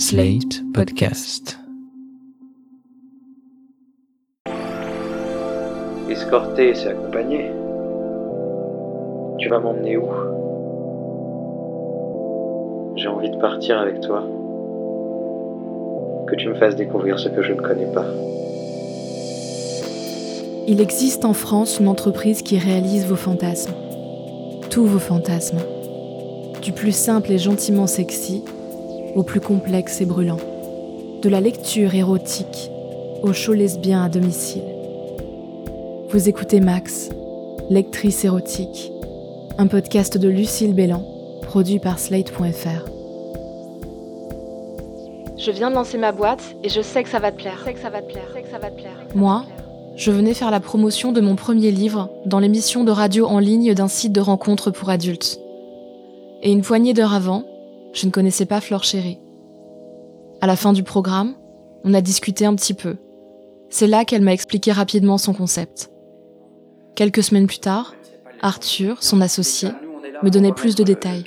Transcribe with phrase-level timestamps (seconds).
[0.00, 1.58] Slate Podcast.
[6.08, 7.50] Escorter, c'est accompagner.
[9.38, 10.06] Tu vas m'emmener où?
[12.96, 14.22] J'ai envie de partir avec toi.
[16.28, 18.06] Que tu me fasses découvrir ce que je ne connais pas.
[20.66, 23.74] Il existe en France une entreprise qui réalise vos fantasmes.
[24.70, 25.60] Tous vos fantasmes.
[26.62, 28.42] Du plus simple et gentiment sexy
[29.14, 30.38] au plus complexe et brûlant.
[31.22, 32.70] De la lecture érotique
[33.22, 34.64] au show lesbien à domicile.
[36.10, 37.10] Vous écoutez Max,
[37.68, 38.90] lectrice érotique,
[39.58, 41.04] un podcast de Lucille Bélan,
[41.42, 42.88] produit par Slate.fr.
[45.36, 47.56] Je viens de lancer ma boîte et je sais que ça va te plaire.
[47.60, 48.24] Je sais que ça va te plaire.
[48.28, 49.06] Je sais que ça va te plaire.
[49.14, 49.44] Moi,
[49.96, 53.74] je venais faire la promotion de mon premier livre dans l'émission de radio en ligne
[53.74, 55.38] d'un site de rencontre pour adultes.
[56.42, 57.44] Et une poignée d'heures avant,
[57.92, 59.18] je ne connaissais pas Flore Chéri.
[60.40, 61.34] À la fin du programme,
[61.84, 62.96] on a discuté un petit peu.
[63.68, 65.90] C'est là qu'elle m'a expliqué rapidement son concept.
[66.96, 67.94] Quelques semaines plus tard,
[68.40, 69.70] Arthur, son associé,
[70.22, 71.24] me donnait plus de détails.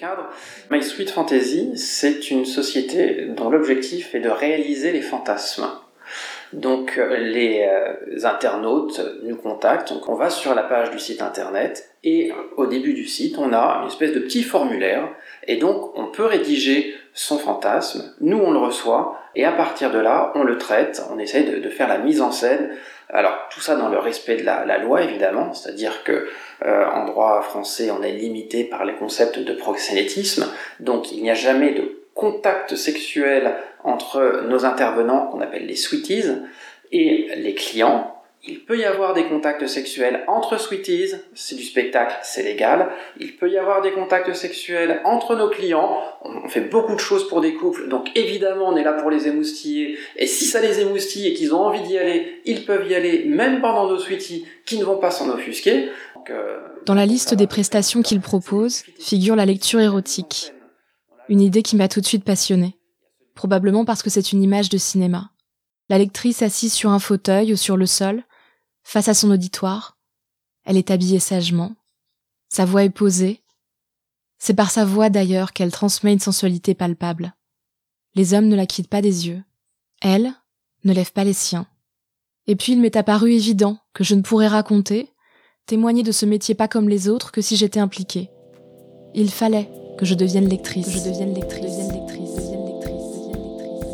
[0.72, 5.68] My Sweet Fantasy, c'est une société dont l'objectif est de réaliser les fantasmes.
[6.54, 11.22] Donc euh, les euh, internautes nous contactent, donc on va sur la page du site
[11.22, 15.10] internet et au début du site on a une espèce de petit formulaire.
[15.48, 19.20] Et donc on peut rédiger son fantasme, nous on le reçoit.
[19.36, 22.32] Et à partir de là on le traite, on essaye de, faire la mise en
[22.32, 22.70] scène.
[23.10, 26.28] Alors tout ça dans le respect de la, loi évidemment, c'est-à-dire que
[26.66, 30.48] euh, en droit français on est limité par les concepts de proxénétisme,
[30.80, 36.30] donc il n'y a jamais de contact sexuel entre nos intervenants, qu'on appelle les sweeties,
[36.92, 38.10] et les clients.
[38.46, 42.90] Il peut y avoir des contacts sexuels entre sweeties, c'est du spectacle, c'est légal.
[43.18, 45.98] Il peut y avoir des contacts sexuels entre nos clients.
[46.24, 49.30] On fait beaucoup de choses pour des couples, donc évidemment on est là pour les
[49.30, 49.98] émoustiller.
[50.18, 53.24] Et si ça les émoustille et qu'ils ont envie d'y aller, ils peuvent y aller,
[53.26, 55.90] même pendant nos sweeties qui ne vont pas s'en offusquer.
[56.30, 60.52] Euh, Dans la liste des prestations qu'il propose figure la lecture érotique.
[61.30, 62.76] Une idée qui m'a tout de suite passionnée.
[63.36, 65.32] Probablement parce que c'est une image de cinéma.
[65.90, 68.24] La lectrice assise sur un fauteuil ou sur le sol,
[68.84, 69.98] face à son auditoire.
[70.66, 71.76] Elle est habillée sagement.
[72.50, 73.42] Sa voix est posée.
[74.38, 77.34] C'est par sa voix d'ailleurs qu'elle transmet une sensualité palpable.
[78.16, 79.42] Les hommes ne la quittent pas des yeux.
[80.02, 80.34] Elle
[80.84, 81.66] ne lève pas les siens.
[82.46, 85.10] Et puis il m'est apparu évident que je ne pourrais raconter,
[85.66, 88.30] témoigner de ce métier pas comme les autres que si j'étais impliquée.
[89.16, 90.90] Il fallait que je devienne lectrice.
[90.90, 91.34] je devienne.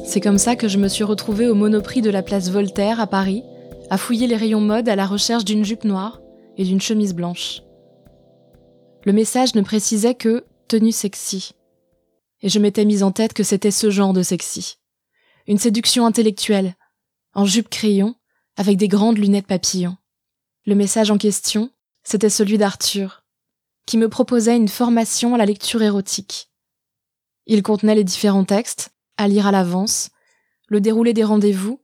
[0.09, 3.05] C'est comme ça que je me suis retrouvée au monoprix de la place Voltaire à
[3.05, 3.43] Paris,
[3.91, 6.19] à fouiller les rayons mode à la recherche d'une jupe noire
[6.57, 7.61] et d'une chemise blanche.
[9.05, 11.51] Le message ne précisait que tenue sexy.
[12.41, 14.79] Et je m'étais mise en tête que c'était ce genre de sexy.
[15.45, 16.73] Une séduction intellectuelle,
[17.35, 18.15] en jupe crayon,
[18.57, 19.97] avec des grandes lunettes papillons.
[20.65, 21.69] Le message en question,
[22.01, 23.25] c'était celui d'Arthur,
[23.85, 26.49] qui me proposait une formation à la lecture érotique.
[27.45, 30.11] Il contenait les différents textes, à lire à l'avance,
[30.69, 31.81] le déroulé des rendez-vous,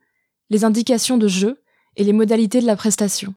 [0.50, 1.62] les indications de jeu
[1.98, 3.36] et les modalités de la prestation.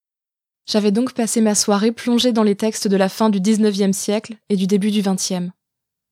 [0.67, 4.37] J'avais donc passé ma soirée plongée dans les textes de la fin du XIXe siècle
[4.51, 5.51] et du début du XXe,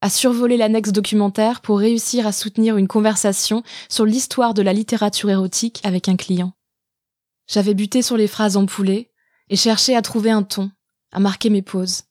[0.00, 5.30] à survoler l'annexe documentaire pour réussir à soutenir une conversation sur l'histoire de la littérature
[5.30, 6.52] érotique avec un client.
[7.46, 9.12] J'avais buté sur les phrases empoulées
[9.48, 10.72] et cherché à trouver un ton,
[11.12, 12.02] à marquer mes pauses.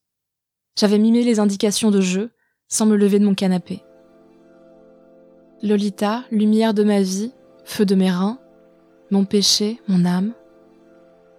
[0.80, 2.32] J'avais mimé les indications de jeu
[2.70, 3.85] sans me lever de mon canapé.
[5.62, 7.32] Lolita, lumière de ma vie,
[7.64, 8.40] feu de mes reins,
[9.12, 10.34] mon péché, mon âme.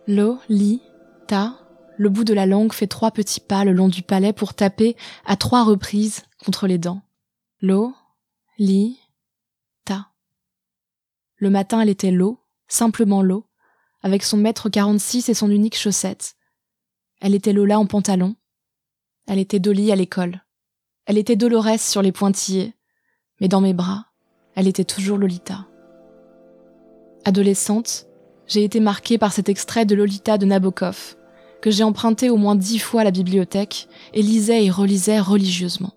[0.06, 0.81] Lo, li,
[1.27, 1.59] ta,
[1.97, 4.97] le bout de la langue fait trois petits pas le long du palais pour taper
[5.25, 7.03] à trois reprises contre les dents.
[7.60, 7.94] Lo,
[8.59, 8.99] li,
[9.84, 10.09] ta.
[11.37, 13.47] Le matin, elle était l'eau, simplement l'eau,
[14.03, 16.37] avec son mètre quarante-six et son unique chaussette.
[17.21, 18.37] Elle était Lola en pantalon,
[19.27, 20.44] elle était Dolly à l'école.
[21.04, 22.75] Elle était Dolores sur les pointillés.
[23.41, 24.06] Mais dans mes bras,
[24.54, 25.66] elle était toujours Lolita.
[27.24, 28.06] Adolescente,
[28.47, 31.16] j'ai été marquée par cet extrait de Lolita de Nabokov,
[31.60, 35.92] que j'ai emprunté au moins dix fois à la bibliothèque et lisais et relisais religieusement.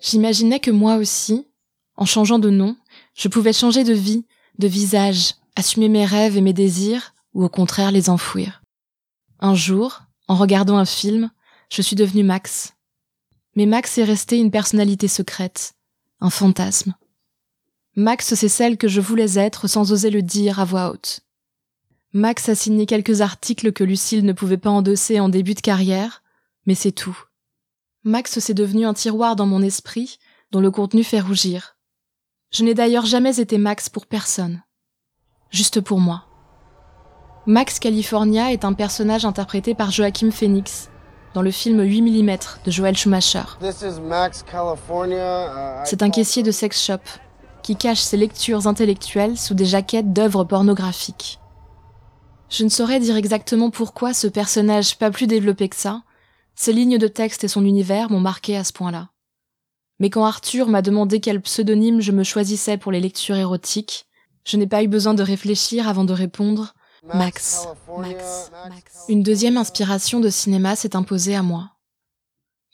[0.00, 1.48] J'imaginais que moi aussi,
[1.96, 2.76] en changeant de nom,
[3.14, 4.24] je pouvais changer de vie,
[4.58, 8.62] de visage, assumer mes rêves et mes désirs, ou au contraire les enfouir.
[9.40, 11.30] Un jour, en regardant un film,
[11.70, 12.74] je suis devenue Max.
[13.56, 15.74] Mais Max est resté une personnalité secrète,
[16.20, 16.94] un fantasme.
[17.96, 21.20] Max, c'est celle que je voulais être sans oser le dire à voix haute.
[22.12, 26.22] Max a signé quelques articles que Lucille ne pouvait pas endosser en début de carrière,
[26.66, 27.18] mais c'est tout.
[28.04, 30.18] Max, c'est devenu un tiroir dans mon esprit
[30.50, 31.76] dont le contenu fait rougir.
[32.50, 34.62] Je n'ai d'ailleurs jamais été Max pour personne.
[35.50, 36.24] Juste pour moi.
[37.46, 40.88] Max California est un personnage interprété par Joachim Phoenix
[41.34, 43.42] dans le film 8 mm de Joel Schumacher.
[43.60, 43.66] Uh,
[45.84, 47.00] C'est un caissier de sex shop
[47.62, 51.38] qui cache ses lectures intellectuelles sous des jaquettes d'œuvres pornographiques.
[52.48, 56.02] Je ne saurais dire exactement pourquoi ce personnage pas plus développé que ça,
[56.54, 59.10] ses lignes de texte et son univers m'ont marqué à ce point-là.
[60.00, 64.06] Mais quand Arthur m'a demandé quel pseudonyme je me choisissais pour les lectures érotiques,
[64.44, 66.74] je n'ai pas eu besoin de réfléchir avant de répondre
[67.04, 67.66] Max.
[67.98, 68.50] Max.
[69.08, 71.70] Une deuxième inspiration de cinéma s'est imposée à moi.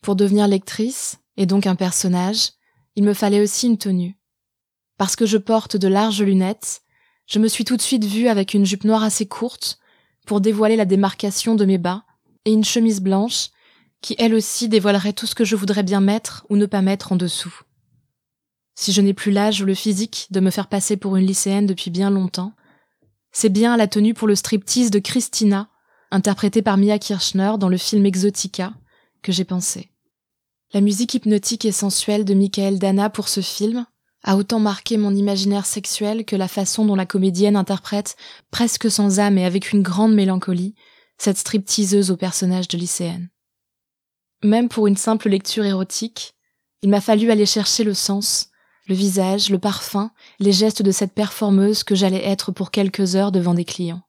[0.03, 2.53] Pour devenir lectrice, et donc un personnage,
[2.97, 4.19] il me fallait aussi une tenue.
[4.97, 6.83] Parce que je porte de larges lunettes,
[7.27, 9.79] je me suis tout de suite vue avec une jupe noire assez courte
[10.27, 12.05] pour dévoiler la démarcation de mes bas
[12.45, 13.49] et une chemise blanche
[14.01, 17.13] qui elle aussi dévoilerait tout ce que je voudrais bien mettre ou ne pas mettre
[17.13, 17.63] en dessous.
[18.75, 21.67] Si je n'ai plus l'âge ou le physique de me faire passer pour une lycéenne
[21.67, 22.53] depuis bien longtemps,
[23.35, 25.69] c'est bien la tenue pour le striptease de Christina,
[26.13, 28.73] interprétée par Mia Kirchner dans le film Exotica,
[29.23, 29.91] que j'ai pensé.
[30.73, 33.87] La musique hypnotique et sensuelle de Michael Dana pour ce film
[34.23, 38.17] a autant marqué mon imaginaire sexuel que la façon dont la comédienne interprète,
[38.53, 40.77] presque sans âme et avec une grande mélancolie,
[41.19, 43.31] cette stripteaseuse au personnage de lycéenne.
[44.45, 46.35] Même pour une simple lecture érotique,
[46.83, 48.51] il m'a fallu aller chercher le sens,
[48.87, 53.33] le visage, le parfum, les gestes de cette performeuse que j'allais être pour quelques heures
[53.33, 54.03] devant des clients.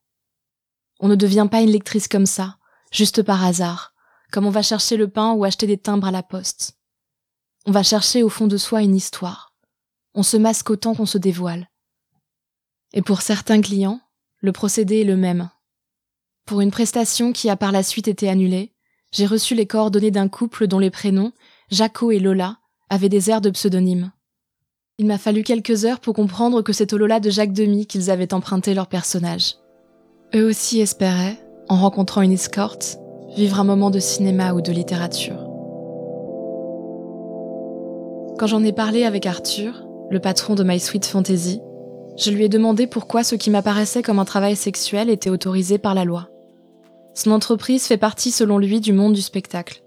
[1.00, 2.58] On ne devient pas une lectrice comme ça,
[2.92, 3.94] juste par hasard,
[4.32, 6.78] comme on va chercher le pain ou acheter des timbres à la poste.
[7.66, 9.54] On va chercher au fond de soi une histoire.
[10.14, 11.70] On se masque autant qu'on se dévoile.
[12.94, 14.02] Et pour certains clients,
[14.40, 15.50] le procédé est le même.
[16.46, 18.74] Pour une prestation qui a par la suite été annulée,
[19.12, 21.34] j'ai reçu les coordonnées d'un couple dont les prénoms,
[21.72, 24.12] Jaco et Lola, avaient des airs de pseudonymes.
[24.98, 28.10] Il m'a fallu quelques heures pour comprendre que c'est au Lola de Jacques Demy qu'ils
[28.10, 29.56] avaient emprunté leur personnage.
[30.34, 31.38] Eux aussi espéraient,
[31.68, 32.98] en rencontrant une escorte,
[33.36, 35.50] vivre un moment de cinéma ou de littérature.
[38.40, 41.60] Quand j'en ai parlé avec Arthur, le patron de My Sweet Fantasy,
[42.18, 45.94] je lui ai demandé pourquoi ce qui m'apparaissait comme un travail sexuel était autorisé par
[45.94, 46.30] la loi.
[47.14, 49.84] Son entreprise fait partie selon lui du monde du spectacle.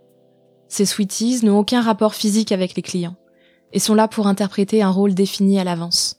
[0.69, 3.17] Ses sweeties n'ont aucun rapport physique avec les clients
[3.73, 6.17] et sont là pour interpréter un rôle défini à l'avance.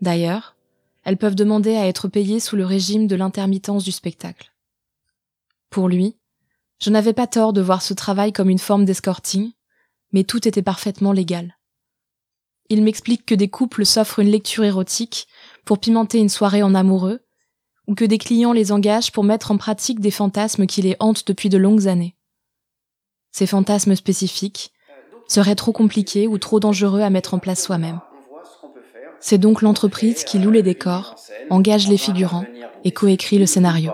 [0.00, 0.56] D'ailleurs,
[1.04, 4.52] elles peuvent demander à être payées sous le régime de l'intermittence du spectacle.
[5.70, 6.16] Pour lui,
[6.80, 9.52] je n'avais pas tort de voir ce travail comme une forme d'escorting,
[10.12, 11.56] mais tout était parfaitement légal.
[12.68, 15.28] Il m'explique que des couples s'offrent une lecture érotique
[15.64, 17.20] pour pimenter une soirée en amoureux,
[17.86, 21.26] ou que des clients les engagent pour mettre en pratique des fantasmes qui les hantent
[21.26, 22.16] depuis de longues années.
[23.30, 24.72] Ces fantasmes spécifiques,
[25.28, 28.00] serait trop compliqué ou trop dangereux à mettre en place soi-même.
[29.20, 31.16] C'est donc l'entreprise qui loue les décors,
[31.50, 32.44] engage les figurants
[32.84, 33.92] et coécrit le scénario.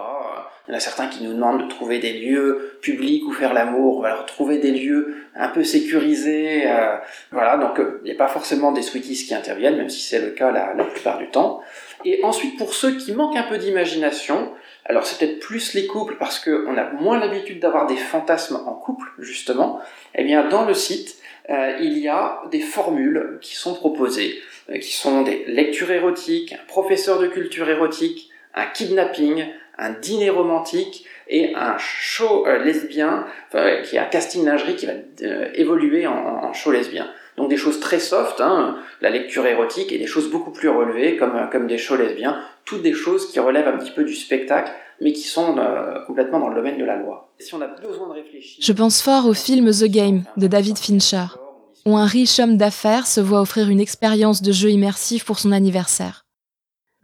[0.68, 3.52] Il y en a certains qui nous demandent de trouver des lieux publics où faire
[3.52, 6.62] l'amour, alors trouver des lieux un peu sécurisés.
[6.66, 6.96] Euh,
[7.32, 10.20] voilà, donc euh, il n'y a pas forcément des sweeties qui interviennent, même si c'est
[10.20, 11.60] le cas la, la, plupart du temps.
[12.04, 14.52] Et ensuite, pour ceux qui manquent un peu d'imagination,
[14.84, 18.74] alors c'est peut-être plus les couples parce qu'on a moins l'habitude d'avoir des fantasmes en
[18.74, 19.80] couple, justement.
[20.14, 21.16] Eh bien, dans le site,
[21.50, 24.40] euh, il y a des formules qui sont proposées,
[24.70, 29.46] euh, qui sont des lectures érotiques, un professeur de culture érotique, un kidnapping,
[29.78, 33.26] un dîner romantique et un show euh, lesbien,
[33.84, 34.92] qui est un casting lingerie qui va
[35.54, 37.10] évoluer en, show lesbien.
[37.36, 41.16] Donc des choses très soft, hein, la lecture érotique, et des choses beaucoup plus relevées
[41.16, 44.70] comme, comme des shows lesbiens, toutes des choses qui relèvent un petit peu du spectacle,
[45.00, 45.56] mais qui sont
[46.06, 47.32] complètement dans le domaine de la loi.
[47.38, 48.58] Si on a besoin de réfléchir...
[48.62, 51.24] Je pense fort au film The Game de David Fincher,
[51.84, 55.52] où un riche homme d'affaires se voit offrir une expérience de jeu immersif pour son
[55.52, 56.26] anniversaire.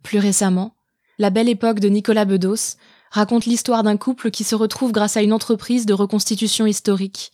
[0.02, 0.74] Plus récemment,
[1.20, 2.76] La belle époque de Nicolas Bedos
[3.10, 7.32] raconte l'histoire d'un couple qui se retrouve grâce à une entreprise de reconstitution historique,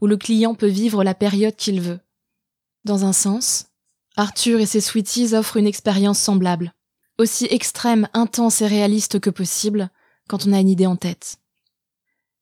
[0.00, 1.98] où le client peut vivre la période qu'il veut.
[2.84, 3.66] Dans un sens,
[4.16, 6.74] Arthur et ses sweeties offrent une expérience semblable,
[7.18, 9.90] aussi extrême, intense et réaliste que possible
[10.28, 11.38] quand on a une idée en tête.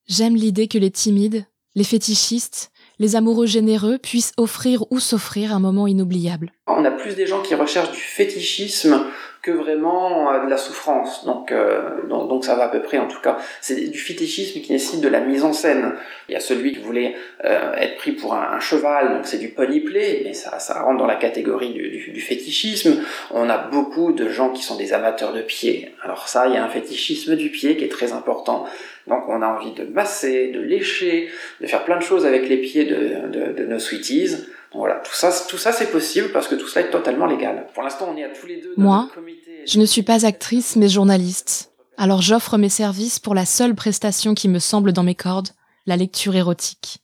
[0.05, 5.59] J'aime l'idée que les timides, les fétichistes, les amoureux généreux puissent offrir ou s'offrir un
[5.59, 6.51] moment inoubliable.
[6.67, 9.05] On a plus des gens qui recherchent du fétichisme
[9.43, 11.25] que vraiment euh, de la souffrance.
[11.25, 13.37] Donc, euh, donc, ça va à peu près en tout cas.
[13.59, 15.93] C'est du fétichisme qui nécessite de la mise en scène.
[16.29, 19.49] Il y a celui qui voulait euh, être pris pour un, cheval, donc c'est du
[19.49, 23.03] pony play, mais ça, ça rentre dans la catégorie du, du, du, fétichisme.
[23.31, 25.93] On a beaucoup de gens qui sont des amateurs de pieds.
[26.01, 28.65] Alors ça, il y a un fétichisme du pied qui est très important.
[29.07, 32.57] Donc on a envie de masser, de lécher, de faire plein de choses avec les
[32.57, 34.37] pieds de, de, de nos sweeties.
[34.73, 37.67] Voilà, tout ça, tout ça c'est possible parce que tout cela est totalement légal.
[37.73, 38.73] Pour l'instant, on est à tous les deux.
[38.75, 39.63] Dans Moi, le comité...
[39.65, 41.71] Je ne suis pas actrice, mais journaliste.
[41.97, 45.49] Alors j'offre mes services pour la seule prestation qui me semble dans mes cordes,
[45.85, 46.99] la lecture érotique.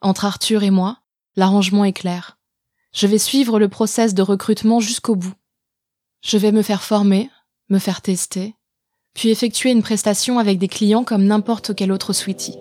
[0.00, 0.98] Entre Arthur et moi,
[1.36, 2.38] l'arrangement est clair.
[2.92, 5.34] Je vais suivre le process de recrutement jusqu'au bout.
[6.22, 7.30] Je vais me faire former,
[7.68, 8.54] me faire tester,
[9.14, 12.56] puis effectuer une prestation avec des clients comme n'importe quel autre sweetie.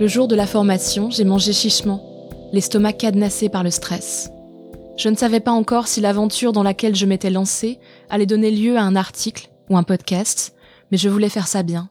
[0.00, 2.02] Le jour de la formation, j'ai mangé chichement,
[2.52, 4.30] l'estomac cadenassé par le stress.
[4.96, 7.78] Je ne savais pas encore si l'aventure dans laquelle je m'étais lancée
[8.08, 10.54] allait donner lieu à un article ou un podcast,
[10.90, 11.90] mais je voulais faire ça bien.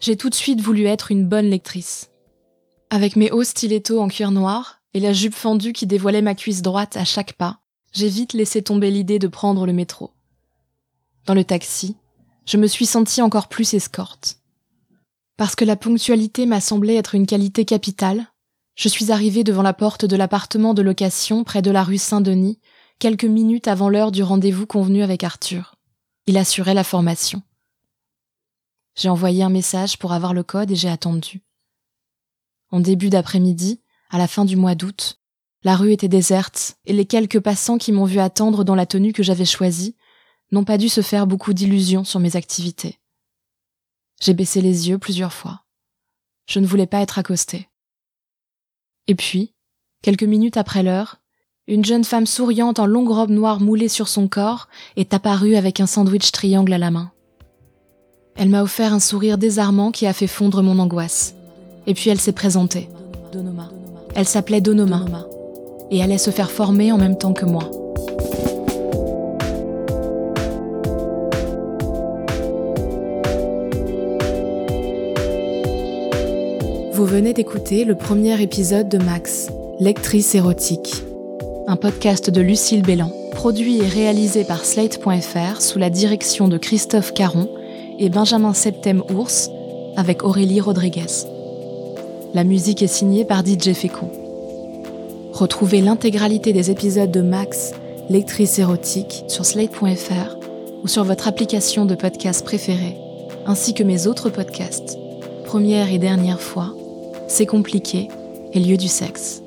[0.00, 2.08] J'ai tout de suite voulu être une bonne lectrice.
[2.88, 6.62] Avec mes hauts stilettos en cuir noir et la jupe fendue qui dévoilait ma cuisse
[6.62, 7.58] droite à chaque pas,
[7.92, 10.12] j'ai vite laissé tomber l'idée de prendre le métro.
[11.26, 11.94] Dans le taxi,
[12.46, 14.38] je me suis sentie encore plus escorte.
[15.42, 18.28] Parce que la ponctualité m'a semblé être une qualité capitale,
[18.76, 22.60] je suis arrivée devant la porte de l'appartement de location près de la rue Saint-Denis,
[23.00, 25.74] quelques minutes avant l'heure du rendez-vous convenu avec Arthur.
[26.28, 27.42] Il assurait la formation.
[28.94, 31.42] J'ai envoyé un message pour avoir le code et j'ai attendu.
[32.70, 33.80] En début d'après-midi,
[34.10, 35.18] à la fin du mois d'août,
[35.64, 39.12] la rue était déserte et les quelques passants qui m'ont vu attendre dans la tenue
[39.12, 39.96] que j'avais choisie
[40.52, 43.00] n'ont pas dû se faire beaucoup d'illusions sur mes activités.
[44.22, 45.62] J'ai baissé les yeux plusieurs fois.
[46.46, 47.68] Je ne voulais pas être accostée.
[49.08, 49.52] Et puis,
[50.00, 51.16] quelques minutes après l'heure,
[51.66, 55.80] une jeune femme souriante en longue robe noire moulée sur son corps est apparue avec
[55.80, 57.10] un sandwich triangle à la main.
[58.36, 61.34] Elle m'a offert un sourire désarmant qui a fait fondre mon angoisse.
[61.88, 62.88] Et puis elle s'est présentée.
[64.14, 65.04] Elle s'appelait Donoma
[65.90, 67.68] et allait se faire former en même temps que moi.
[77.02, 79.48] Vous venez d'écouter le premier épisode de Max,
[79.80, 81.02] lectrice érotique,
[81.66, 87.12] un podcast de Lucille Bélan, produit et réalisé par Slate.fr sous la direction de Christophe
[87.12, 87.48] Caron
[87.98, 89.50] et Benjamin Septem Ours
[89.96, 91.26] avec Aurélie Rodriguez.
[92.34, 94.06] La musique est signée par DJ Fécou.
[95.32, 97.72] Retrouvez l'intégralité des épisodes de Max,
[98.10, 100.36] lectrice érotique, sur slate.fr
[100.84, 102.96] ou sur votre application de podcast préférée,
[103.44, 105.00] ainsi que mes autres podcasts.
[105.44, 106.76] Première et dernière fois,
[107.32, 108.08] c'est compliqué
[108.52, 109.41] et lieu du sexe.